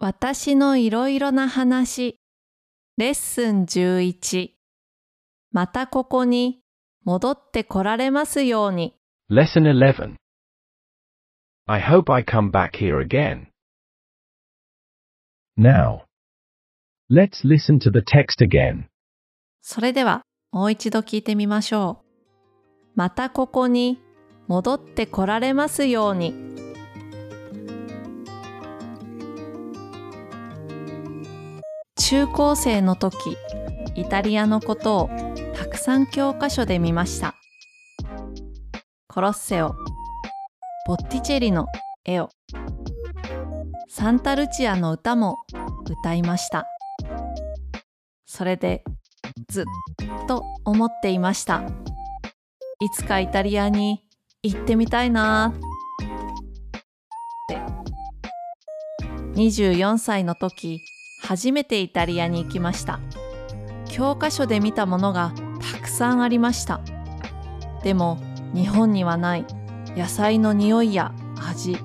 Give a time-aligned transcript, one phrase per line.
[0.00, 2.20] 私のいろいろな話
[2.98, 4.50] レッスン11
[5.50, 6.60] またここに
[7.04, 8.94] 戻ってこられますように
[9.28, 10.14] Lesson 11.
[11.66, 13.48] I hope I come back here again.
[15.58, 16.02] Now.
[17.10, 18.84] Let's listen to the text again.
[19.62, 20.22] それでは
[20.52, 22.92] もう一度聞いてみましょう。
[22.94, 23.98] またここに
[24.46, 26.67] 戻ってこられますように。
[32.08, 33.36] 中高生の時、
[33.94, 35.10] イタリアのことを
[35.54, 37.34] たくさん教科書で見ました。
[39.08, 39.74] コロッセオ、
[40.86, 41.66] ボッティチェリの
[42.06, 42.30] 絵を、
[43.90, 45.36] サンタルチアの歌も
[45.84, 46.64] 歌いました。
[48.24, 48.84] それで
[49.50, 49.66] ず
[50.22, 51.60] っと思っていました。
[52.80, 54.02] いつかイタリアに
[54.42, 55.58] 行ってみたいなっ
[57.50, 57.60] て。
[59.38, 60.80] 24歳の時、
[61.20, 63.00] 初めてイタリアに行きました。
[63.90, 65.32] 教科書で見たものが
[65.72, 66.80] たくさんありました。
[67.82, 68.18] でも
[68.54, 69.44] 日本にはない。
[69.96, 71.12] 野菜の匂いや
[71.48, 71.76] 味、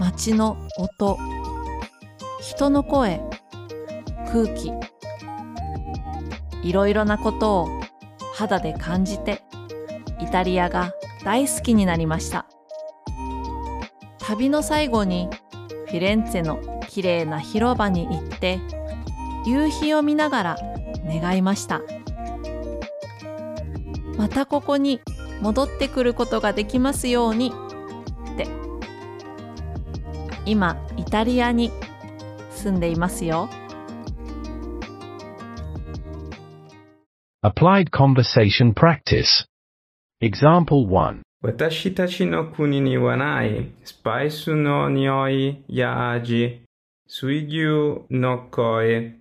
[0.00, 1.18] 街の音、
[2.40, 3.20] 人の声、
[4.32, 4.72] 空気、
[6.62, 7.68] いろいろなことを
[8.34, 9.42] 肌で感じて
[10.18, 12.46] イタリアが大好きになりました。
[14.18, 15.28] 旅の最後に
[15.86, 16.58] フィレンツェの
[16.96, 18.58] きれいな広場に行って
[19.44, 20.56] 夕日を見ながら
[21.06, 21.82] 願いました
[24.16, 25.02] またここに
[25.42, 27.52] 戻ってくることができますように
[28.32, 28.48] って
[30.46, 31.70] 今イタリアに
[32.52, 33.50] 住んでいますよ
[37.44, 39.46] Applied Conversation Practice.
[40.22, 41.20] Example 1.
[41.42, 46.65] 私たちの国にはないスパイスの匂いや味、
[47.08, 49.20] 水牛の声、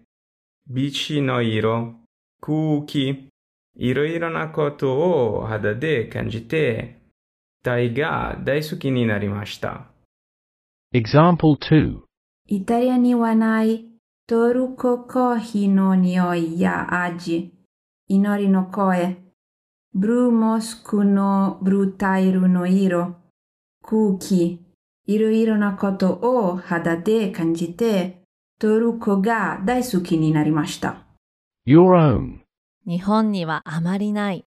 [0.68, 1.94] ビーチの色、
[2.42, 3.30] 空気、
[3.76, 4.96] いろいろなこと
[5.38, 7.00] を肌で感じて、
[7.62, 9.86] 大が大好きになりました。
[10.96, 12.00] Example 2.
[12.48, 13.86] イタリアにはない
[14.26, 17.54] トルココーヒーの匂いや味、
[25.08, 28.22] いろいろなことを肌で感じて、
[28.60, 31.04] トルコが大好きになりました。
[31.68, 32.40] Your own.
[32.88, 34.46] 日本にはあまりない。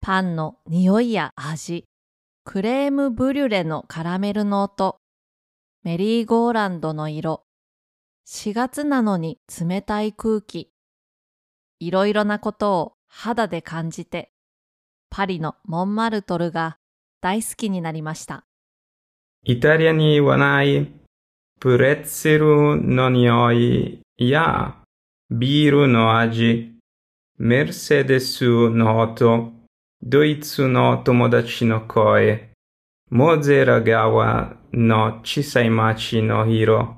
[0.00, 1.86] パンの匂いや味、
[2.44, 4.98] クレームブリュレのカラメルの音、
[5.82, 7.44] メリーゴーランドの色、
[8.26, 10.70] 4月なのに冷たい空気、
[11.80, 14.30] いろいろなことを肌で感じて、
[15.08, 16.78] パリのモンマルトルが
[17.20, 18.44] 大好きになりました。
[19.46, 20.90] イタリアにはない
[21.60, 24.76] プレッツェルの匂いや
[25.30, 26.72] ビールの味、
[27.36, 29.52] メルセデスの音、
[30.02, 32.52] ドイツの友達の声、
[33.10, 36.96] モゼラ川の小さい町の色、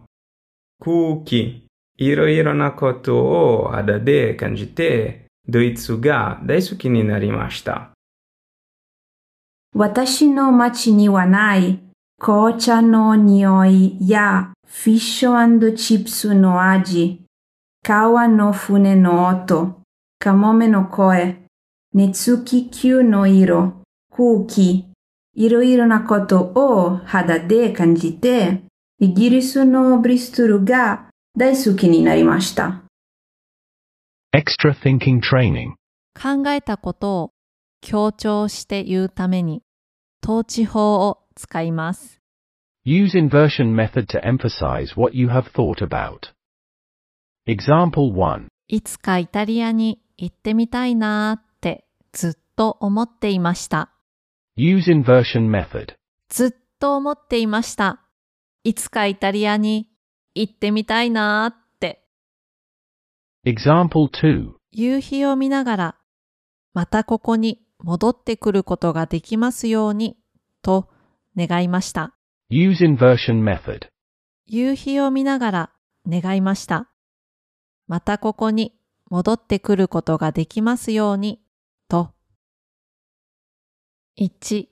[0.78, 1.66] 空気、
[1.98, 7.90] いろいろなことを肌で感じて、ドイツが大好きになりました。
[9.74, 11.85] 私の町にはない
[12.18, 17.22] 紅茶の匂いやフィッシュチップスの味、
[17.82, 19.82] 川の船の音、
[20.18, 21.44] カモメの声、
[21.92, 24.86] 熱気球の色、空気、
[25.34, 28.62] いろいろなことを肌で感じて、
[28.98, 32.82] イギリスのブリストルが大好きになりました。
[34.34, 35.74] Extra thinking training.
[36.18, 37.30] 考えたことを
[37.82, 39.60] 強調して言うために、
[40.24, 42.20] 統治法を使います。
[42.84, 46.32] Use inversion method to emphasize what you have thought about.
[47.46, 48.46] Example 1.
[48.68, 53.92] いつかイタリアに行ってみたいなーってずっと思っていました。
[54.56, 55.94] Use inversion method.
[56.28, 58.00] ずっと思っていました。
[58.64, 59.88] いつかイタリアに
[60.34, 62.02] 行ってみたいなーって。
[63.44, 64.52] Example 2.
[64.72, 65.96] 夕日を見ながら、
[66.74, 70.16] またここに戻ってくることができますように、
[70.62, 70.88] と
[71.36, 72.14] 願いました。
[72.50, 73.88] Use inversion method.
[74.46, 75.70] 夕日を見ながら
[76.08, 76.88] 願いました。
[77.88, 78.72] またここに
[79.10, 81.40] 戻ってくることができますように、
[81.88, 82.10] と。
[84.18, 84.68] 1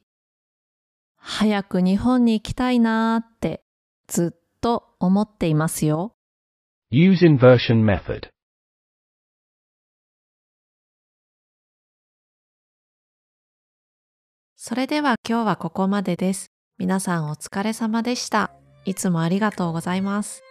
[1.16, 3.64] 早く日本に行きたいなーって
[4.06, 6.14] ずっと思っていますよ。
[6.90, 8.31] Use inversion method.
[14.56, 16.54] それでは今日はここまでです。
[16.76, 18.50] 皆さんお疲れ様でした。
[18.85, 20.43] いつもありがとうございます。